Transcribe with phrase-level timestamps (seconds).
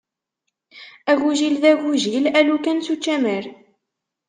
[1.11, 3.45] Agujil d agujil, a lukan s učamar.